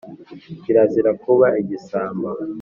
[0.61, 2.29] kirazira kuba igisambo